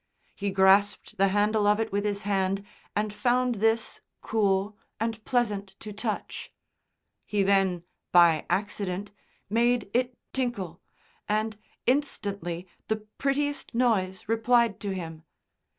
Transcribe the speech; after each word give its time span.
He 0.33 0.49
grasped 0.49 1.19
the 1.19 1.27
handle 1.27 1.67
of 1.67 1.79
it 1.79 1.91
with 1.91 2.05
his 2.05 2.23
hand 2.23 2.65
and 2.95 3.13
found 3.13 3.53
this 3.61 4.01
cool 4.21 4.75
and 4.99 5.23
pleasant 5.25 5.75
to 5.79 5.93
touch. 5.93 6.51
He 7.23 7.43
then, 7.43 7.83
by 8.11 8.47
accident, 8.49 9.11
made 9.47 9.91
it 9.93 10.17
tinkle, 10.33 10.81
and 11.29 11.55
instantly 11.85 12.65
the 12.87 13.05
prettiest 13.19 13.75
noise 13.75 14.27
replied 14.27 14.79
to 14.79 14.89
him. 14.91 15.23